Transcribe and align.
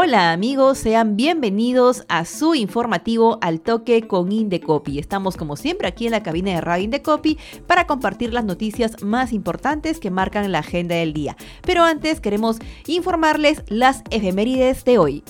Hola 0.00 0.30
amigos, 0.30 0.78
sean 0.78 1.16
bienvenidos 1.16 2.04
a 2.06 2.24
su 2.24 2.54
informativo 2.54 3.36
al 3.40 3.60
toque 3.60 4.06
con 4.06 4.30
Indecopi. 4.30 5.00
Estamos 5.00 5.36
como 5.36 5.56
siempre 5.56 5.88
aquí 5.88 6.06
en 6.06 6.12
la 6.12 6.22
cabina 6.22 6.52
de 6.52 6.60
Radio 6.60 6.84
Indecopi 6.84 7.36
para 7.66 7.88
compartir 7.88 8.32
las 8.32 8.44
noticias 8.44 9.02
más 9.02 9.32
importantes 9.32 9.98
que 9.98 10.12
marcan 10.12 10.52
la 10.52 10.60
agenda 10.60 10.94
del 10.94 11.14
día. 11.14 11.36
Pero 11.62 11.82
antes 11.82 12.20
queremos 12.20 12.58
informarles 12.86 13.64
las 13.66 14.04
efemérides 14.10 14.84
de 14.84 14.98
hoy. 14.98 15.24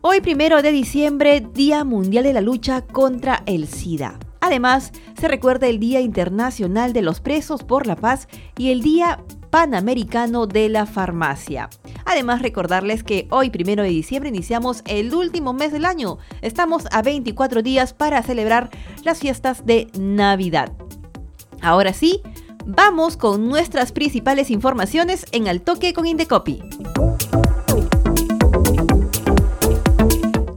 Hoy 0.00 0.22
primero 0.22 0.62
de 0.62 0.72
diciembre, 0.72 1.46
Día 1.52 1.84
Mundial 1.84 2.24
de 2.24 2.32
la 2.32 2.40
Lucha 2.40 2.86
contra 2.86 3.42
el 3.44 3.68
SIDA. 3.68 4.18
Además, 4.40 4.92
se 5.20 5.28
recuerda 5.28 5.66
el 5.66 5.78
Día 5.78 6.00
Internacional 6.00 6.94
de 6.94 7.02
los 7.02 7.20
Presos 7.20 7.64
por 7.64 7.86
la 7.86 7.96
Paz 7.96 8.28
y 8.56 8.70
el 8.70 8.80
Día 8.80 9.22
Panamericano 9.50 10.46
de 10.46 10.68
la 10.68 10.86
Farmacia. 10.86 11.68
Además, 12.04 12.42
recordarles 12.42 13.02
que 13.02 13.26
hoy, 13.30 13.50
primero 13.50 13.82
de 13.82 13.88
diciembre, 13.88 14.28
iniciamos 14.28 14.82
el 14.86 15.14
último 15.14 15.52
mes 15.52 15.72
del 15.72 15.84
año. 15.84 16.18
Estamos 16.42 16.84
a 16.90 17.02
24 17.02 17.62
días 17.62 17.92
para 17.92 18.22
celebrar 18.22 18.70
las 19.04 19.18
fiestas 19.18 19.66
de 19.66 19.88
Navidad. 19.98 20.72
Ahora 21.60 21.92
sí, 21.92 22.20
vamos 22.64 23.16
con 23.16 23.48
nuestras 23.48 23.92
principales 23.92 24.50
informaciones 24.50 25.24
en 25.32 25.48
Al 25.48 25.62
Toque 25.62 25.92
con 25.94 26.06
Indecopi. 26.06 26.62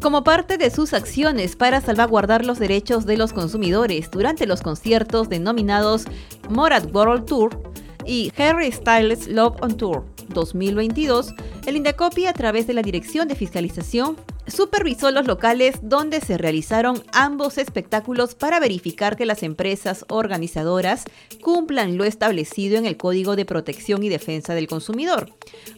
Como 0.01 0.23
parte 0.23 0.57
de 0.57 0.71
sus 0.71 0.93
acciones 0.93 1.55
para 1.55 1.81
salvaguardar 1.81 2.43
los 2.43 2.57
derechos 2.57 3.05
de 3.05 3.15
los 3.15 3.31
consumidores 3.31 4.09
durante 4.09 4.47
los 4.47 4.61
conciertos 4.61 5.29
denominados 5.29 6.05
Morat 6.49 6.93
World 6.95 7.25
Tour 7.25 7.68
y 8.09 8.33
Harry 8.37 8.71
Styles 8.71 9.27
Love 9.27 9.57
on 9.61 9.77
Tour 9.77 10.03
2022, 10.29 11.33
el 11.67 11.75
Indecopi 11.75 12.25
a 12.25 12.33
través 12.33 12.65
de 12.65 12.73
la 12.73 12.81
Dirección 12.81 13.27
de 13.27 13.35
Fiscalización 13.35 14.17
supervisó 14.49 15.11
los 15.11 15.27
locales 15.27 15.75
donde 15.81 16.21
se 16.21 16.37
realizaron 16.37 17.03
ambos 17.11 17.57
espectáculos 17.57 18.35
para 18.35 18.59
verificar 18.59 19.15
que 19.15 19.25
las 19.25 19.43
empresas 19.43 20.05
organizadoras 20.09 21.05
cumplan 21.41 21.97
lo 21.97 22.03
establecido 22.03 22.77
en 22.77 22.85
el 22.85 22.97
Código 22.97 23.35
de 23.35 23.45
Protección 23.45 24.03
y 24.03 24.09
Defensa 24.09 24.53
del 24.53 24.67
Consumidor. 24.67 25.31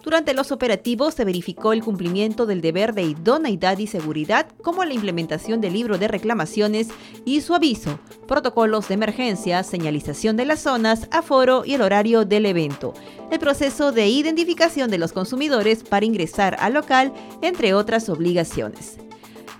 Durante 0.04 0.34
los 0.34 0.52
operativos 0.52 1.14
se 1.14 1.26
verificó 1.26 1.74
el 1.74 1.84
cumplimiento 1.84 2.46
del 2.46 2.62
deber 2.62 2.94
de 2.94 3.04
idoneidad 3.04 3.78
y 3.78 3.88
seguridad, 3.88 4.48
como 4.62 4.84
la 4.84 4.94
implementación 4.94 5.62
del 5.62 5.74
libro 5.74 5.98
de 5.98 6.08
reclamaciones 6.08 6.88
y 7.26 7.42
su 7.42 7.54
aviso, 7.54 8.00
protocolos 8.28 8.88
de 8.88 8.96
emergencia, 8.96 9.64
señalización 9.64 10.38
de 10.38 10.46
las 10.46 10.62
zonas, 10.62 11.08
aforo 11.12 11.64
y 11.66 11.74
el 11.74 11.82
horario 11.82 12.26
del 12.26 12.46
evento, 12.46 12.94
el 13.32 13.40
proceso 13.40 13.92
de 13.92 14.08
identificación 14.08 14.92
de 14.92 14.98
los 14.98 15.14
consumidores 15.14 15.84
para 15.84 16.06
ingresar 16.06 16.58
al 16.60 16.74
local, 16.74 17.14
entre 17.42 17.74
otras 17.74 18.10
obligaciones. 18.10 18.98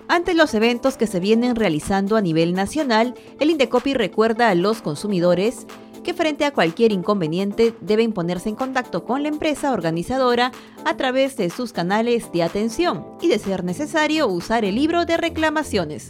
Ante 0.08 0.34
los 0.34 0.52
eventos 0.54 0.96
que 0.96 1.06
se 1.06 1.20
vienen 1.20 1.56
realizando 1.56 2.16
a 2.16 2.20
nivel 2.20 2.52
nacional, 2.52 3.14
el 3.40 3.50
Indecopi 3.50 3.94
recuerda 3.94 4.50
a 4.50 4.54
los 4.54 4.82
consumidores 4.82 5.66
que 6.02 6.14
frente 6.14 6.44
a 6.44 6.52
cualquier 6.52 6.92
inconveniente 6.92 7.74
deben 7.80 8.12
ponerse 8.12 8.48
en 8.48 8.56
contacto 8.56 9.04
con 9.04 9.22
la 9.22 9.28
empresa 9.28 9.72
organizadora 9.72 10.52
a 10.84 10.96
través 10.96 11.36
de 11.36 11.48
sus 11.48 11.72
canales 11.72 12.30
de 12.32 12.42
atención 12.42 13.06
y 13.20 13.28
de 13.28 13.38
ser 13.38 13.64
necesario 13.64 14.26
usar 14.26 14.64
el 14.64 14.74
libro 14.74 15.06
de 15.06 15.16
reclamaciones. 15.16 16.08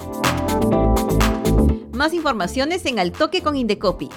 Más 1.93 2.15
informaciones 2.15 2.85
en 2.87 2.99
Al 2.99 3.13
Toque 3.13 3.43
con 3.43 3.55
Indecopi. 3.55 4.09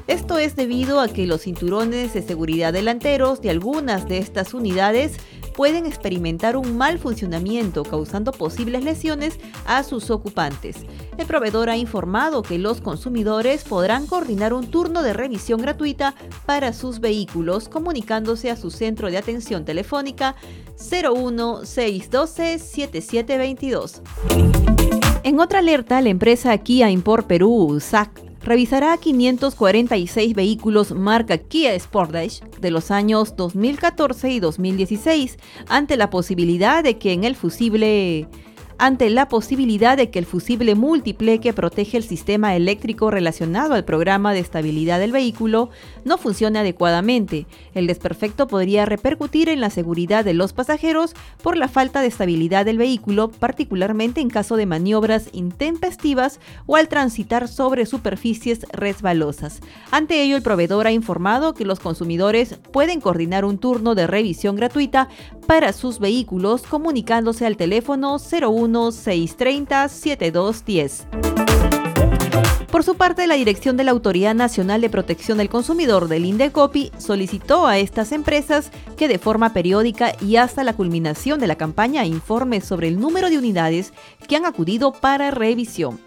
Esto 0.07 0.37
es 0.37 0.55
debido 0.55 1.01
a 1.01 1.07
que 1.09 1.27
los 1.27 1.41
cinturones 1.41 2.13
de 2.13 2.21
seguridad 2.21 2.71
delanteros 2.71 3.41
de 3.41 3.49
algunas 3.49 4.07
de 4.07 4.19
estas 4.19 4.53
unidades 4.53 5.17
pueden 5.57 5.87
experimentar 5.87 6.55
un 6.55 6.77
mal 6.77 6.99
funcionamiento 6.99 7.83
causando 7.83 8.31
posibles 8.31 8.83
lesiones 8.83 9.39
a 9.65 9.81
sus 9.81 10.11
ocupantes. 10.11 10.77
El 11.17 11.25
proveedor 11.25 11.71
ha 11.71 11.77
informado 11.77 12.43
que 12.43 12.59
los 12.59 12.79
consumidores 12.79 13.63
podrán 13.63 14.05
coordinar 14.05 14.53
un 14.53 14.67
turno 14.69 15.01
de 15.01 15.13
revisión 15.13 15.59
gratuita 15.59 16.13
para 16.45 16.73
sus 16.73 16.99
vehículos 16.99 17.69
comunicándose 17.69 18.51
a 18.51 18.55
su 18.55 18.69
centro 18.69 19.09
de 19.09 19.17
atención 19.17 19.65
telefónica 19.65 20.35
01612 20.79 22.59
7722. 22.59 24.03
En 25.23 25.39
otra 25.39 25.59
alerta, 25.59 25.99
la 26.01 26.09
empresa 26.09 26.55
Kia 26.59 26.91
Import 26.91 27.25
Perú, 27.25 27.79
SAC, 27.81 28.26
revisará 28.47 28.95
546 28.95 30.33
vehículos 30.33 30.93
marca 30.93 31.37
Kia 31.37 31.77
Sportage 31.77 32.39
de 32.61 32.71
los 32.71 32.91
años 32.91 33.35
2014 33.35 34.29
y 34.29 34.39
2016 34.39 35.37
ante 35.67 35.97
la 35.97 36.09
posibilidad 36.09 36.81
de 36.81 36.97
que 36.97 37.11
en 37.11 37.25
el 37.25 37.35
fusible 37.35 38.29
ante 38.79 39.09
la 39.09 39.27
posibilidad 39.27 39.97
de 39.97 40.09
que 40.09 40.19
el 40.19 40.25
fusible 40.25 40.75
múltiple 40.75 41.39
que 41.39 41.53
protege 41.53 41.97
el 41.97 42.03
sistema 42.03 42.55
eléctrico 42.55 43.09
relacionado 43.09 43.73
al 43.73 43.85
programa 43.85 44.33
de 44.33 44.39
estabilidad 44.39 44.99
del 44.99 45.11
vehículo 45.11 45.69
no 46.05 46.17
funcione 46.17 46.59
adecuadamente. 46.59 47.47
El 47.73 47.87
desperfecto 47.87 48.47
podría 48.47 48.85
repercutir 48.85 49.49
en 49.49 49.61
la 49.61 49.69
seguridad 49.69 50.23
de 50.23 50.33
los 50.33 50.53
pasajeros 50.53 51.15
por 51.41 51.57
la 51.57 51.67
falta 51.67 52.01
de 52.01 52.07
estabilidad 52.07 52.65
del 52.65 52.77
vehículo, 52.77 53.29
particularmente 53.29 54.21
en 54.21 54.29
caso 54.29 54.55
de 54.55 54.65
maniobras 54.65 55.29
intempestivas 55.33 56.39
o 56.65 56.75
al 56.75 56.87
transitar 56.87 57.47
sobre 57.47 57.85
superficies 57.85 58.65
resbalosas. 58.71 59.61
Ante 59.91 60.21
ello, 60.21 60.35
el 60.35 60.43
proveedor 60.43 60.87
ha 60.87 60.91
informado 60.91 61.53
que 61.53 61.65
los 61.65 61.79
consumidores 61.79 62.59
pueden 62.71 63.01
coordinar 63.01 63.45
un 63.45 63.57
turno 63.57 63.95
de 63.95 64.07
revisión 64.07 64.55
gratuita 64.55 65.09
para 65.47 65.73
sus 65.73 65.99
vehículos 65.99 66.63
comunicándose 66.63 67.45
al 67.45 67.57
teléfono 67.57 68.17
01 68.17 68.91
630 68.91 69.87
7210. 69.87 71.07
Por 72.69 72.83
su 72.83 72.95
parte, 72.95 73.25
la 73.27 73.35
dirección 73.35 73.77
de 73.77 73.85
la 73.85 73.91
Autoridad 73.91 74.35
Nacional 74.35 74.81
de 74.81 74.89
Protección 74.89 75.37
del 75.37 75.49
Consumidor 75.49 76.09
del 76.09 76.25
Indecopi 76.25 76.91
solicitó 76.97 77.65
a 77.65 77.79
estas 77.79 78.11
empresas 78.11 78.71
que 78.97 79.07
de 79.07 79.17
forma 79.17 79.53
periódica 79.53 80.11
y 80.21 80.35
hasta 80.35 80.65
la 80.65 80.75
culminación 80.75 81.39
de 81.39 81.47
la 81.47 81.55
campaña 81.55 82.05
informe 82.05 82.59
sobre 82.61 82.89
el 82.89 82.99
número 82.99 83.29
de 83.29 83.37
unidades 83.37 83.93
que 84.27 84.35
han 84.35 84.45
acudido 84.45 84.91
para 84.91 85.31
revisión. 85.31 85.99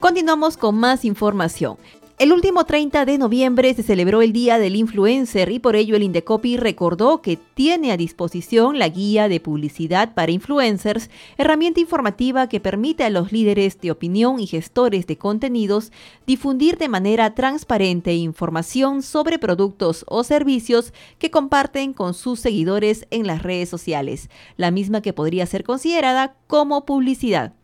Continuamos 0.00 0.56
con 0.56 0.76
más 0.76 1.04
información. 1.04 1.76
El 2.20 2.34
último 2.34 2.64
30 2.64 3.06
de 3.06 3.16
noviembre 3.16 3.72
se 3.72 3.82
celebró 3.82 4.20
el 4.20 4.34
Día 4.34 4.58
del 4.58 4.76
Influencer 4.76 5.50
y 5.50 5.58
por 5.58 5.74
ello 5.74 5.96
el 5.96 6.02
Indecopi 6.02 6.58
recordó 6.58 7.22
que 7.22 7.38
tiene 7.38 7.92
a 7.92 7.96
disposición 7.96 8.78
la 8.78 8.90
guía 8.90 9.26
de 9.26 9.40
publicidad 9.40 10.12
para 10.12 10.30
influencers, 10.30 11.08
herramienta 11.38 11.80
informativa 11.80 12.46
que 12.46 12.60
permite 12.60 13.04
a 13.04 13.08
los 13.08 13.32
líderes 13.32 13.80
de 13.80 13.90
opinión 13.90 14.38
y 14.38 14.46
gestores 14.46 15.06
de 15.06 15.16
contenidos 15.16 15.92
difundir 16.26 16.76
de 16.76 16.90
manera 16.90 17.34
transparente 17.34 18.12
información 18.12 19.02
sobre 19.02 19.38
productos 19.38 20.04
o 20.06 20.22
servicios 20.22 20.92
que 21.18 21.30
comparten 21.30 21.94
con 21.94 22.12
sus 22.12 22.38
seguidores 22.38 23.06
en 23.10 23.26
las 23.26 23.42
redes 23.42 23.70
sociales, 23.70 24.28
la 24.58 24.70
misma 24.70 25.00
que 25.00 25.14
podría 25.14 25.46
ser 25.46 25.64
considerada 25.64 26.36
como 26.48 26.84
publicidad. 26.84 27.54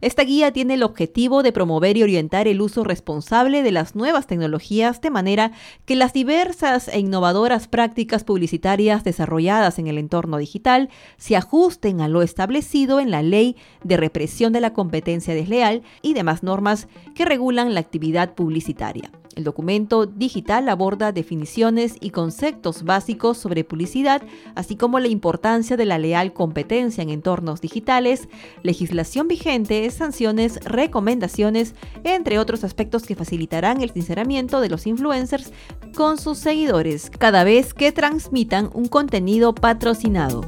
Esta 0.00 0.24
guía 0.24 0.52
tiene 0.52 0.74
el 0.74 0.82
objetivo 0.82 1.42
de 1.42 1.52
promover 1.52 1.96
y 1.96 2.02
orientar 2.02 2.48
el 2.48 2.60
uso 2.60 2.84
responsable 2.84 3.62
de 3.62 3.72
las 3.72 3.94
nuevas 3.94 4.26
tecnologías 4.26 5.00
de 5.00 5.10
manera 5.10 5.52
que 5.84 5.96
las 5.96 6.12
diversas 6.12 6.88
e 6.88 6.98
innovadoras 6.98 7.68
prácticas 7.68 8.24
publicitarias 8.24 9.04
desarrolladas 9.04 9.78
en 9.78 9.86
el 9.86 9.98
entorno 9.98 10.38
digital 10.38 10.90
se 11.16 11.36
ajusten 11.36 12.00
a 12.00 12.08
lo 12.08 12.22
establecido 12.22 13.00
en 13.00 13.10
la 13.10 13.22
Ley 13.22 13.56
de 13.82 13.96
Represión 13.96 14.52
de 14.52 14.60
la 14.60 14.72
Competencia 14.72 15.34
Desleal 15.34 15.82
y 16.02 16.14
demás 16.14 16.42
normas 16.42 16.88
que 17.14 17.24
regulan 17.24 17.74
la 17.74 17.80
actividad 17.80 18.34
publicitaria. 18.34 19.10
El 19.38 19.44
documento 19.44 20.04
digital 20.04 20.68
aborda 20.68 21.12
definiciones 21.12 21.94
y 22.00 22.10
conceptos 22.10 22.82
básicos 22.82 23.38
sobre 23.38 23.62
publicidad, 23.62 24.20
así 24.56 24.74
como 24.74 24.98
la 24.98 25.06
importancia 25.06 25.76
de 25.76 25.84
la 25.84 25.96
leal 25.96 26.32
competencia 26.32 27.02
en 27.02 27.10
entornos 27.10 27.60
digitales, 27.60 28.28
legislación 28.64 29.28
vigente, 29.28 29.88
sanciones, 29.92 30.58
recomendaciones, 30.64 31.76
entre 32.02 32.40
otros 32.40 32.64
aspectos 32.64 33.04
que 33.04 33.14
facilitarán 33.14 33.80
el 33.80 33.92
sinceramiento 33.92 34.60
de 34.60 34.70
los 34.70 34.88
influencers 34.88 35.52
con 35.94 36.18
sus 36.18 36.38
seguidores 36.38 37.08
cada 37.08 37.44
vez 37.44 37.74
que 37.74 37.92
transmitan 37.92 38.70
un 38.74 38.86
contenido 38.88 39.54
patrocinado. 39.54 40.40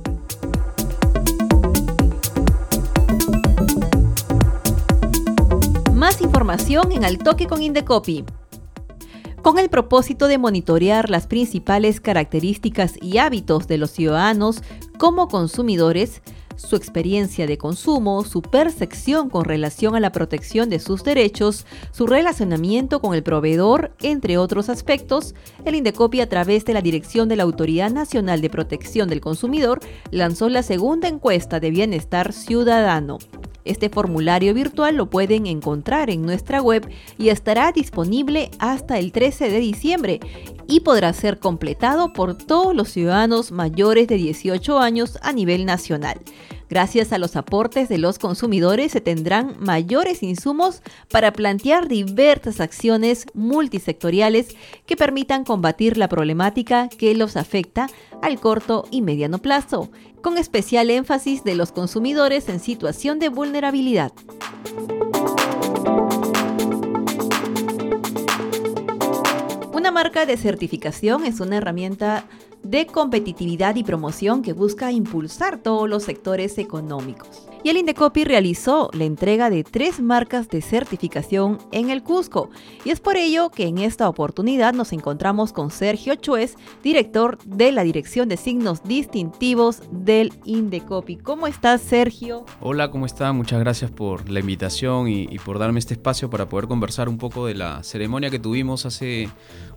Más 5.94 6.20
información 6.20 6.90
en 6.90 7.04
Al 7.04 7.18
Toque 7.18 7.46
con 7.46 7.62
Indecopy 7.62 8.24
con 9.42 9.58
el 9.58 9.70
propósito 9.70 10.28
de 10.28 10.38
monitorear 10.38 11.10
las 11.10 11.26
principales 11.26 12.00
características 12.00 12.94
y 13.00 13.18
hábitos 13.18 13.66
de 13.66 13.78
los 13.78 13.90
ciudadanos 13.90 14.62
como 14.98 15.28
consumidores, 15.28 16.22
su 16.56 16.76
experiencia 16.76 17.46
de 17.46 17.56
consumo, 17.56 18.22
su 18.24 18.42
percepción 18.42 19.30
con 19.30 19.44
relación 19.44 19.96
a 19.96 20.00
la 20.00 20.12
protección 20.12 20.68
de 20.68 20.78
sus 20.78 21.02
derechos, 21.02 21.64
su 21.90 22.06
relacionamiento 22.06 23.00
con 23.00 23.14
el 23.14 23.22
proveedor, 23.22 23.92
entre 24.00 24.36
otros 24.36 24.68
aspectos, 24.68 25.34
el 25.64 25.74
Indecopi 25.74 26.20
a 26.20 26.28
través 26.28 26.66
de 26.66 26.74
la 26.74 26.82
dirección 26.82 27.28
de 27.28 27.36
la 27.36 27.44
Autoridad 27.44 27.90
Nacional 27.90 28.42
de 28.42 28.50
Protección 28.50 29.08
del 29.08 29.22
Consumidor 29.22 29.80
lanzó 30.10 30.48
la 30.50 30.62
segunda 30.62 31.08
encuesta 31.08 31.60
de 31.60 31.70
bienestar 31.70 32.34
ciudadano. 32.34 33.18
Este 33.64 33.88
formulario 33.88 34.54
virtual 34.54 34.96
lo 34.96 35.10
pueden 35.10 35.46
encontrar 35.46 36.10
en 36.10 36.22
nuestra 36.22 36.62
web 36.62 36.88
y 37.18 37.28
estará 37.28 37.72
disponible 37.72 38.50
hasta 38.58 38.98
el 38.98 39.12
13 39.12 39.50
de 39.50 39.58
diciembre 39.58 40.20
y 40.66 40.80
podrá 40.80 41.12
ser 41.12 41.38
completado 41.38 42.12
por 42.12 42.36
todos 42.36 42.74
los 42.74 42.88
ciudadanos 42.88 43.52
mayores 43.52 44.08
de 44.08 44.16
18 44.16 44.78
años 44.78 45.18
a 45.22 45.32
nivel 45.32 45.66
nacional. 45.66 46.20
Gracias 46.70 47.12
a 47.12 47.18
los 47.18 47.34
aportes 47.34 47.88
de 47.88 47.98
los 47.98 48.20
consumidores 48.20 48.92
se 48.92 49.00
tendrán 49.00 49.56
mayores 49.58 50.22
insumos 50.22 50.82
para 51.10 51.32
plantear 51.32 51.88
diversas 51.88 52.60
acciones 52.60 53.26
multisectoriales 53.34 54.54
que 54.86 54.96
permitan 54.96 55.42
combatir 55.42 55.98
la 55.98 56.08
problemática 56.08 56.88
que 56.88 57.12
los 57.16 57.36
afecta 57.36 57.88
al 58.22 58.38
corto 58.38 58.86
y 58.92 59.02
mediano 59.02 59.38
plazo, 59.38 59.90
con 60.22 60.38
especial 60.38 60.90
énfasis 60.90 61.42
de 61.42 61.56
los 61.56 61.72
consumidores 61.72 62.48
en 62.48 62.60
situación 62.60 63.18
de 63.18 63.30
vulnerabilidad. 63.30 64.12
Una 69.72 69.90
marca 69.90 70.24
de 70.24 70.36
certificación 70.36 71.24
es 71.24 71.40
una 71.40 71.56
herramienta 71.56 72.26
de 72.62 72.86
competitividad 72.86 73.76
y 73.76 73.84
promoción 73.84 74.42
que 74.42 74.52
busca 74.52 74.92
impulsar 74.92 75.62
todos 75.62 75.88
los 75.88 76.04
sectores 76.04 76.58
económicos. 76.58 77.49
Y 77.62 77.68
el 77.68 77.76
Indecopi 77.76 78.24
realizó 78.24 78.88
la 78.94 79.04
entrega 79.04 79.50
de 79.50 79.64
tres 79.64 80.00
marcas 80.00 80.48
de 80.48 80.62
certificación 80.62 81.58
en 81.72 81.90
el 81.90 82.02
Cusco. 82.02 82.48
Y 82.86 82.90
es 82.90 83.00
por 83.00 83.16
ello 83.16 83.50
que 83.50 83.66
en 83.66 83.76
esta 83.76 84.08
oportunidad 84.08 84.72
nos 84.72 84.94
encontramos 84.94 85.52
con 85.52 85.70
Sergio 85.70 86.14
Chuez, 86.14 86.56
director 86.82 87.36
de 87.44 87.70
la 87.70 87.82
Dirección 87.82 88.30
de 88.30 88.38
Signos 88.38 88.82
Distintivos 88.82 89.82
del 89.90 90.32
Indecopi. 90.46 91.16
¿Cómo 91.16 91.46
estás, 91.46 91.82
Sergio? 91.82 92.46
Hola, 92.62 92.90
¿cómo 92.90 93.04
está? 93.04 93.30
Muchas 93.34 93.60
gracias 93.60 93.90
por 93.90 94.30
la 94.30 94.40
invitación 94.40 95.08
y, 95.08 95.24
y 95.24 95.38
por 95.38 95.58
darme 95.58 95.80
este 95.80 95.92
espacio 95.92 96.30
para 96.30 96.48
poder 96.48 96.66
conversar 96.66 97.10
un 97.10 97.18
poco 97.18 97.44
de 97.44 97.56
la 97.56 97.82
ceremonia 97.82 98.30
que 98.30 98.38
tuvimos 98.38 98.86
hace 98.86 99.28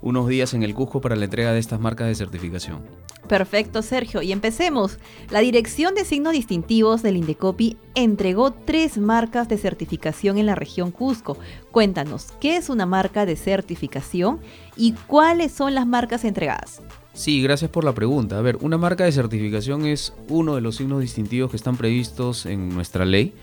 unos 0.02 0.30
días 0.30 0.54
en 0.54 0.64
el 0.64 0.74
Cusco 0.74 1.02
para 1.02 1.18
la 1.18 1.26
entrega 1.26 1.52
de 1.52 1.60
estas 1.60 1.82
marcas 1.82 2.08
de 2.08 2.16
certificación. 2.16 2.82
Perfecto, 3.28 3.82
Sergio. 3.82 4.22
Y 4.22 4.32
empecemos. 4.32 5.00
La 5.30 5.40
Dirección 5.40 5.96
de 5.96 6.06
Signos 6.06 6.34
Distintivos 6.34 7.02
del 7.02 7.18
Indecopi 7.18 7.73
entregó 7.96 8.52
tres 8.52 8.98
marcas 8.98 9.48
de 9.50 9.58
certificación 9.58 10.38
en 10.38 10.46
la 10.46 10.56
región 10.56 10.92
Cusco. 10.92 11.38
Cuéntanos, 11.72 12.28
¿qué 12.40 12.58
es 12.58 12.70
una 12.70 12.86
marca 12.86 13.26
de 13.26 13.36
certificación 13.36 14.40
y 14.76 14.94
cuáles 15.08 15.52
son 15.52 15.76
las 15.76 15.88
marcas 15.88 16.26
entregadas? 16.26 16.82
Sí, 17.14 17.42
gracias 17.44 17.70
por 17.70 17.84
la 17.84 17.94
pregunta. 17.94 18.40
A 18.40 18.42
ver, 18.42 18.58
una 18.62 18.78
marca 18.78 19.04
de 19.04 19.12
certificación 19.12 19.86
es 19.86 20.14
uno 20.30 20.56
de 20.56 20.62
los 20.62 20.78
signos 20.78 21.02
distintivos 21.02 21.52
que 21.52 21.58
están 21.58 21.78
previstos 21.78 22.46
en 22.46 22.70
nuestra 22.70 23.06
ley 23.06 23.34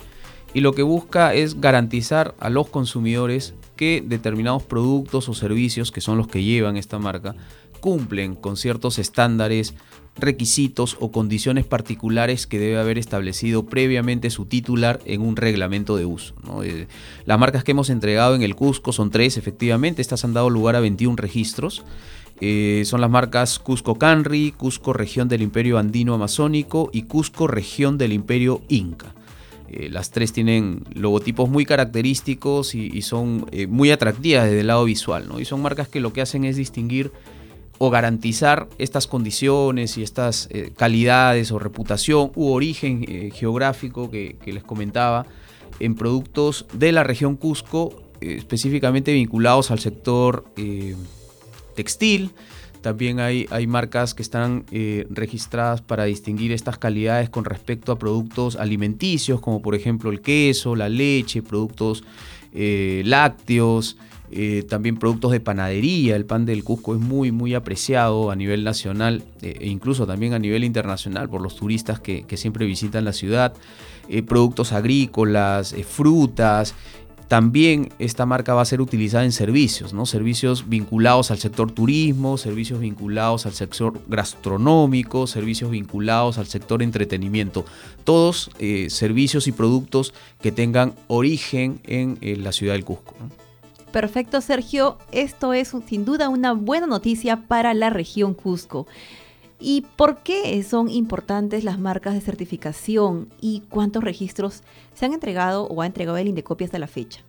y 0.52 0.60
lo 0.60 0.72
que 0.72 0.82
busca 0.82 1.34
es 1.34 1.60
garantizar 1.60 2.34
a 2.40 2.50
los 2.50 2.68
consumidores 2.68 3.54
que 3.76 4.02
determinados 4.04 4.64
productos 4.64 5.28
o 5.28 5.34
servicios, 5.34 5.92
que 5.92 6.00
son 6.00 6.18
los 6.18 6.26
que 6.26 6.42
llevan 6.42 6.76
esta 6.76 6.98
marca, 6.98 7.34
cumplen 7.80 8.34
con 8.34 8.56
ciertos 8.56 8.98
estándares, 8.98 9.74
requisitos 10.20 10.96
o 11.00 11.10
condiciones 11.10 11.64
particulares 11.64 12.46
que 12.46 12.58
debe 12.58 12.78
haber 12.78 12.98
establecido 12.98 13.66
previamente 13.66 14.30
su 14.30 14.44
titular 14.44 15.00
en 15.04 15.22
un 15.22 15.36
reglamento 15.36 15.96
de 15.96 16.04
uso. 16.04 16.34
Eh, 16.62 16.86
las 17.26 17.38
marcas 17.38 17.64
que 17.64 17.72
hemos 17.72 17.90
entregado 17.90 18.34
en 18.34 18.42
el 18.42 18.54
Cusco 18.54 18.92
son 18.92 19.10
tres, 19.10 19.36
efectivamente, 19.36 20.02
estas 20.02 20.24
han 20.24 20.34
dado 20.34 20.50
lugar 20.50 20.76
a 20.76 20.80
21 20.80 21.16
registros. 21.16 21.84
Eh, 22.40 22.82
son 22.86 23.00
las 23.00 23.10
marcas 23.10 23.58
Cusco 23.58 23.96
Canri, 23.96 24.52
Cusco 24.52 24.92
Región 24.92 25.28
del 25.28 25.42
Imperio 25.42 25.78
Andino 25.78 26.14
Amazónico 26.14 26.90
y 26.92 27.02
Cusco 27.02 27.46
Región 27.46 27.98
del 27.98 28.12
Imperio 28.12 28.62
Inca. 28.68 29.14
Eh, 29.68 29.88
las 29.90 30.10
tres 30.10 30.32
tienen 30.32 30.84
logotipos 30.94 31.48
muy 31.48 31.64
característicos 31.64 32.74
y, 32.74 33.02
son 33.02 33.46
muy 33.68 33.90
atractivas 33.90 34.44
desde 34.44 34.60
el 34.60 34.66
lado 34.66 34.84
visual. 34.84 35.28
Y 35.38 35.44
son 35.44 35.62
marcas 35.62 35.88
que 35.88 36.00
lo 36.00 36.12
que 36.12 36.22
hacen 36.22 36.44
es 36.44 36.56
distinguir 36.56 37.12
o 37.82 37.88
garantizar 37.88 38.68
estas 38.76 39.06
condiciones 39.06 39.96
y 39.96 40.02
estas 40.02 40.48
eh, 40.50 40.70
calidades 40.76 41.50
o 41.50 41.58
reputación 41.58 42.30
u 42.34 42.52
origen 42.52 43.06
eh, 43.08 43.30
geográfico 43.32 44.10
que, 44.10 44.36
les 44.44 44.62
comentaba 44.62 45.24
en 45.78 45.94
productos 45.94 46.66
de 46.74 46.92
la 46.92 47.04
región 47.04 47.36
Cusco, 47.36 48.02
eh, 48.20 48.34
específicamente 48.36 49.14
vinculados 49.14 49.70
al 49.70 49.78
sector 49.78 50.44
textil. 51.74 52.32
También 52.82 53.18
hay, 53.18 53.46
hay, 53.48 53.66
marcas 53.66 54.12
que 54.12 54.22
están 54.22 54.66
registradas 55.08 55.80
para 55.80 56.04
distinguir 56.04 56.52
estas 56.52 56.76
calidades 56.76 57.30
con 57.30 57.46
respecto 57.46 57.92
a 57.92 57.98
productos 57.98 58.56
alimenticios, 58.56 59.40
como 59.40 59.62
por 59.62 59.74
ejemplo 59.74 60.10
el 60.10 60.20
queso, 60.20 60.76
la 60.76 60.90
leche, 60.90 61.40
productos 61.40 62.04
lácteos, 62.52 63.96
eh, 64.32 64.64
también 64.68 64.96
productos 64.96 65.32
de 65.32 65.40
panadería, 65.40 66.14
el 66.14 66.24
pan 66.24 66.46
del 66.46 66.62
Cusco 66.62 66.94
es 66.94 67.00
muy 67.00 67.32
muy 67.32 67.54
apreciado 67.54 68.30
a 68.30 68.36
nivel 68.36 68.62
nacional 68.62 69.24
eh, 69.42 69.56
e 69.60 69.66
incluso 69.66 70.06
también 70.06 70.34
a 70.34 70.38
nivel 70.38 70.62
internacional 70.62 71.28
por 71.28 71.40
los 71.40 71.56
turistas 71.56 71.98
que, 71.98 72.24
siempre 72.36 72.64
visitan 72.64 73.04
la 73.04 73.12
ciudad, 73.12 73.54
eh, 74.08 74.22
productos 74.22 74.72
agrícolas, 74.72 75.74
frutas. 75.88 76.74
También 77.26 77.90
esta 77.98 78.24
marca 78.24 78.54
va 78.54 78.62
a 78.62 78.64
ser 78.64 78.80
utilizada 78.80 79.24
en 79.24 79.32
servicios, 79.32 79.92
¿no? 79.92 80.06
servicios 80.06 80.68
vinculados 80.68 81.30
al 81.32 81.38
sector 81.38 81.70
turismo, 81.72 82.38
servicios 82.38 82.80
vinculados 82.80 83.46
al 83.46 83.52
sector 83.52 84.00
gastronómico, 84.08 85.26
servicios 85.26 85.70
vinculados 85.70 86.38
al 86.38 86.46
sector 86.46 86.82
entretenimiento. 86.82 87.64
Todos 88.02 88.50
servicios 88.88 89.46
y 89.46 89.52
productos 89.52 90.12
que 90.40 90.50
tengan 90.50 90.94
origen 91.06 91.80
en 91.84 92.18
la 92.42 92.50
ciudad 92.50 92.74
del 92.74 92.84
Cusco. 92.84 93.14
Perfecto, 93.92 94.40
Sergio. 94.40 94.98
Esto 95.10 95.52
es 95.52 95.72
sin 95.86 96.04
duda 96.04 96.28
una 96.28 96.52
buena 96.52 96.86
noticia 96.86 97.48
para 97.48 97.74
la 97.74 97.90
región 97.90 98.34
Cusco. 98.34 98.86
¿Y 99.58 99.84
por 99.96 100.22
qué 100.22 100.62
son 100.62 100.88
importantes 100.88 101.64
las 101.64 101.78
marcas 101.78 102.14
de 102.14 102.20
certificación 102.20 103.28
y 103.40 103.62
cuántos 103.68 104.02
registros 104.02 104.62
se 104.94 105.04
han 105.04 105.12
entregado 105.12 105.64
o 105.64 105.82
ha 105.82 105.86
entregado 105.86 106.16
el 106.16 106.28
Indecopi 106.28 106.64
hasta 106.64 106.78
la 106.78 106.86
fecha? 106.86 107.20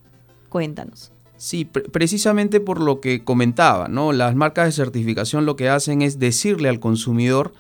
Cuéntanos. 0.48 1.12
Sí, 1.36 1.66
precisamente 1.66 2.60
por 2.60 2.80
lo 2.80 3.02
que 3.02 3.24
comentaba, 3.24 3.88
¿no? 3.88 4.14
Las 4.14 4.36
marcas 4.36 4.68
de 4.68 4.72
certificación 4.72 5.46
lo 5.46 5.56
que 5.56 5.70
hacen 5.70 6.04
es 6.04 6.20
decirle 6.20 6.70
al 6.70 6.80
consumidor 6.80 7.52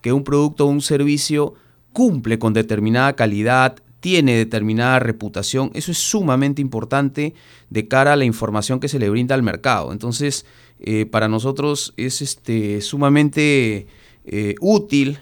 que 0.00 0.12
un 0.12 0.24
producto 0.24 0.64
o 0.64 0.70
un 0.70 0.80
servicio 0.80 1.54
cumple 1.92 2.38
con 2.38 2.52
determinada 2.52 3.14
calidad, 3.14 3.76
tiene 4.06 4.36
determinada 4.36 5.00
reputación, 5.00 5.72
eso 5.74 5.90
es 5.90 5.98
sumamente 5.98 6.62
importante 6.62 7.34
de 7.70 7.88
cara 7.88 8.12
a 8.12 8.16
la 8.16 8.24
información 8.24 8.78
que 8.78 8.86
se 8.86 9.00
le 9.00 9.10
brinda 9.10 9.34
al 9.34 9.42
mercado. 9.42 9.90
Entonces, 9.90 10.46
eh, 10.78 11.06
para 11.06 11.26
nosotros 11.26 11.92
es 11.96 12.22
este, 12.22 12.82
sumamente 12.82 13.88
eh, 14.24 14.54
útil 14.60 15.18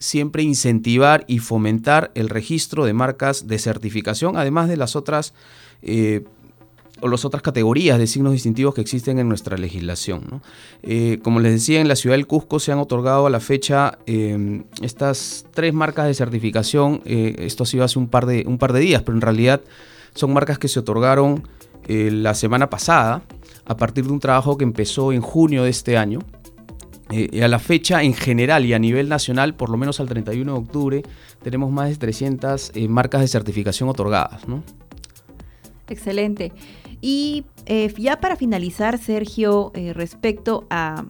siempre 0.00 0.42
incentivar 0.42 1.24
y 1.28 1.38
fomentar 1.38 2.10
el 2.16 2.28
registro 2.28 2.84
de 2.84 2.92
marcas 2.92 3.46
de 3.46 3.56
certificación, 3.60 4.36
además 4.36 4.68
de 4.68 4.78
las 4.78 4.96
otras 4.96 5.32
eh, 5.82 6.24
o 7.04 7.08
las 7.08 7.26
otras 7.26 7.42
categorías 7.42 7.98
de 7.98 8.06
signos 8.06 8.32
distintivos 8.32 8.74
que 8.74 8.80
existen 8.80 9.18
en 9.18 9.28
nuestra 9.28 9.58
legislación. 9.58 10.40
Eh, 10.82 11.18
como 11.22 11.38
les 11.38 11.52
decía, 11.52 11.82
en 11.82 11.86
la 11.86 11.96
ciudad 11.96 12.16
del 12.16 12.26
Cusco 12.26 12.58
se 12.58 12.72
han 12.72 12.78
otorgado 12.78 13.26
a 13.26 13.30
la 13.30 13.40
fecha 13.40 13.98
em, 14.06 14.64
estas 14.80 15.44
tres 15.52 15.74
marcas 15.74 16.06
de 16.06 16.14
certificación. 16.14 17.02
Eh, 17.04 17.36
esto 17.40 17.64
ha 17.64 17.66
sido 17.66 17.84
hace 17.84 17.98
un 17.98 18.08
par, 18.08 18.24
de, 18.24 18.44
un 18.46 18.56
par 18.56 18.72
de 18.72 18.80
días, 18.80 19.02
pero 19.02 19.18
en 19.18 19.20
realidad 19.20 19.60
son 20.14 20.32
marcas 20.32 20.58
que 20.58 20.66
se 20.66 20.80
otorgaron 20.80 21.46
la 21.86 22.32
semana 22.32 22.70
pasada 22.70 23.22
a 23.66 23.76
partir 23.76 24.06
de 24.06 24.12
un 24.12 24.18
trabajo 24.18 24.56
que 24.56 24.64
empezó 24.64 25.12
en 25.12 25.20
junio 25.20 25.64
de 25.64 25.70
este 25.70 25.98
año. 25.98 26.20
Eh, 27.10 27.44
a 27.44 27.48
la 27.48 27.58
fecha, 27.58 28.02
en 28.02 28.14
general 28.14 28.64
y 28.64 28.72
a 28.72 28.78
nivel 28.78 29.08
nacional, 29.08 29.54
por 29.54 29.68
lo 29.68 29.76
menos 29.76 30.00
al 30.00 30.08
31 30.08 30.52
de 30.52 30.58
octubre, 30.58 31.02
tenemos 31.42 31.70
más 31.70 31.90
de 31.90 31.96
300 31.96 32.72
eh, 32.74 32.88
marcas 32.88 33.20
de 33.20 33.28
certificación 33.28 33.90
otorgadas. 33.90 34.40
Excelente. 35.88 36.52
Y 37.00 37.44
eh, 37.66 37.92
ya 37.98 38.20
para 38.20 38.36
finalizar, 38.36 38.98
Sergio, 38.98 39.72
respecto 39.94 40.66
a, 40.70 41.04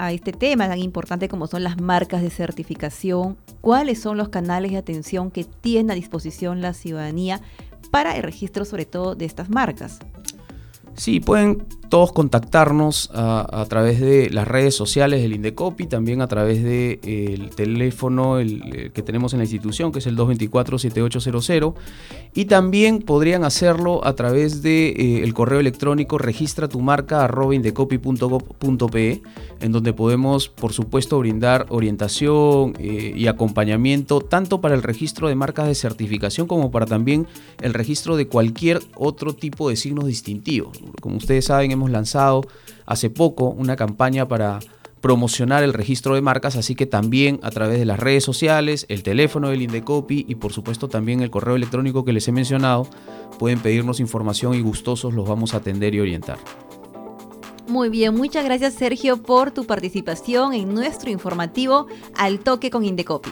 a 0.00 0.12
este 0.12 0.32
tema 0.32 0.66
tan 0.66 0.78
importante 0.78 1.28
como 1.28 1.46
son 1.46 1.62
las 1.62 1.78
marcas 1.78 2.22
de 2.22 2.30
certificación, 2.30 3.36
¿cuáles 3.60 4.00
son 4.00 4.16
los 4.16 4.30
canales 4.30 4.70
de 4.70 4.78
atención 4.78 5.30
que 5.30 5.44
tiene 5.44 5.92
a 5.92 5.94
disposición 5.94 6.62
la 6.62 6.72
ciudadanía 6.72 7.42
para 7.90 8.16
el 8.16 8.22
registro 8.22 8.64
sobre 8.64 8.86
todo 8.86 9.14
de 9.14 9.26
estas 9.26 9.50
marcas? 9.50 9.98
Sí, 10.94 11.20
pueden 11.20 11.66
todos 11.90 12.12
contactarnos 12.12 13.10
a, 13.12 13.66
través 13.68 14.00
de 14.00 14.30
las 14.30 14.48
redes 14.48 14.74
sociales 14.74 15.20
del 15.22 15.34
Indecopi, 15.34 15.86
también 15.86 16.22
a 16.22 16.28
través 16.28 16.62
del 16.62 17.00
de, 17.02 17.50
teléfono 17.54 18.38
el, 18.38 18.92
que 18.94 19.02
tenemos 19.02 19.32
en 19.34 19.40
la 19.40 19.44
institución, 19.44 19.90
que 19.92 19.98
es 19.98 20.06
el 20.06 20.16
224-7800, 20.16 21.74
y 22.32 22.44
también 22.44 23.00
podrían 23.00 23.42
hacerlo 23.44 24.06
a 24.06 24.14
través 24.14 24.62
del 24.62 24.94
de, 24.94 25.24
eh, 25.24 25.32
correo 25.34 25.58
electrónico 25.58 26.16
registra 26.16 26.68
tu 26.68 26.80
marca 26.80 27.28
en 29.60 29.72
donde 29.72 29.92
podemos, 29.92 30.48
por 30.48 30.72
supuesto, 30.72 31.18
brindar 31.18 31.66
orientación 31.70 32.74
eh, 32.78 33.12
y 33.16 33.26
acompañamiento 33.26 34.20
tanto 34.20 34.60
para 34.60 34.74
el 34.76 34.82
registro 34.82 35.28
de 35.28 35.34
marcas 35.34 35.66
de 35.66 35.74
certificación 35.74 36.46
como 36.46 36.70
para 36.70 36.86
también 36.86 37.26
el 37.60 37.74
registro 37.74 38.16
de 38.16 38.28
cualquier 38.28 38.80
otro 38.94 39.34
tipo 39.34 39.68
de 39.68 39.76
signos 39.76 40.06
distintivos. 40.06 40.78
Como 41.00 41.16
ustedes 41.16 41.46
saben, 41.46 41.79
hemos 41.80 41.90
lanzado 41.90 42.42
hace 42.86 43.10
poco 43.10 43.48
una 43.48 43.76
campaña 43.76 44.28
para 44.28 44.60
promocionar 45.00 45.62
el 45.62 45.72
registro 45.72 46.14
de 46.14 46.20
marcas, 46.20 46.56
así 46.56 46.74
que 46.74 46.86
también 46.86 47.40
a 47.42 47.50
través 47.50 47.78
de 47.78 47.86
las 47.86 47.98
redes 47.98 48.22
sociales, 48.22 48.84
el 48.88 49.02
teléfono 49.02 49.48
del 49.48 49.62
Indecopi 49.62 50.26
y 50.28 50.34
por 50.34 50.52
supuesto 50.52 50.88
también 50.88 51.22
el 51.22 51.30
correo 51.30 51.56
electrónico 51.56 52.04
que 52.04 52.12
les 52.12 52.28
he 52.28 52.32
mencionado, 52.32 52.86
pueden 53.38 53.60
pedirnos 53.60 53.98
información 53.98 54.54
y 54.54 54.60
gustosos 54.60 55.14
los 55.14 55.26
vamos 55.26 55.54
a 55.54 55.58
atender 55.58 55.94
y 55.94 56.00
orientar. 56.00 56.38
Muy 57.66 57.88
bien, 57.88 58.14
muchas 58.14 58.44
gracias 58.44 58.74
Sergio 58.74 59.22
por 59.22 59.52
tu 59.52 59.64
participación 59.64 60.52
en 60.52 60.74
nuestro 60.74 61.10
informativo 61.10 61.86
Al 62.16 62.40
Toque 62.40 62.68
con 62.68 62.84
Indecopi. 62.84 63.30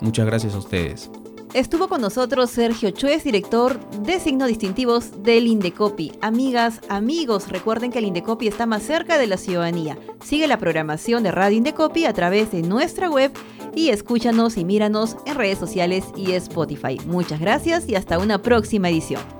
Muchas 0.00 0.26
gracias 0.26 0.54
a 0.54 0.58
ustedes. 0.58 1.10
Estuvo 1.52 1.88
con 1.88 2.00
nosotros 2.00 2.48
Sergio 2.50 2.92
Chuez, 2.92 3.24
director 3.24 3.80
de 4.02 4.20
signos 4.20 4.46
distintivos 4.46 5.24
del 5.24 5.48
Indecopi. 5.48 6.12
Amigas, 6.20 6.80
amigos, 6.88 7.48
recuerden 7.48 7.90
que 7.90 7.98
el 7.98 8.04
Indecopi 8.04 8.46
está 8.46 8.66
más 8.66 8.84
cerca 8.84 9.18
de 9.18 9.26
la 9.26 9.36
ciudadanía. 9.36 9.98
Sigue 10.22 10.46
la 10.46 10.58
programación 10.58 11.24
de 11.24 11.32
Radio 11.32 11.58
Indecopi 11.58 12.04
a 12.04 12.12
través 12.12 12.52
de 12.52 12.62
nuestra 12.62 13.10
web 13.10 13.32
y 13.74 13.88
escúchanos 13.88 14.58
y 14.58 14.64
míranos 14.64 15.16
en 15.26 15.34
redes 15.34 15.58
sociales 15.58 16.04
y 16.14 16.32
Spotify. 16.32 16.98
Muchas 17.06 17.40
gracias 17.40 17.88
y 17.88 17.96
hasta 17.96 18.20
una 18.20 18.40
próxima 18.40 18.88
edición. 18.88 19.39